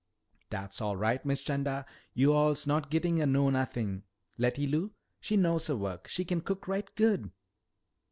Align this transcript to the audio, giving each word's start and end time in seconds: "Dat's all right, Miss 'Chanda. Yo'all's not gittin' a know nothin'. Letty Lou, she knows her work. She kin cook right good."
"Dat's 0.49 0.81
all 0.81 0.97
right, 0.97 1.23
Miss 1.27 1.43
'Chanda. 1.43 1.85
Yo'all's 2.15 2.65
not 2.65 2.89
gittin' 2.89 3.21
a 3.21 3.27
know 3.27 3.51
nothin'. 3.51 4.01
Letty 4.39 4.65
Lou, 4.65 4.93
she 5.19 5.37
knows 5.37 5.67
her 5.67 5.75
work. 5.77 6.07
She 6.07 6.25
kin 6.25 6.41
cook 6.41 6.67
right 6.67 6.89
good." 6.95 7.29